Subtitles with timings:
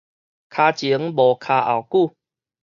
[0.03, 0.15] 跤前無跤
[1.61, 2.15] 後久-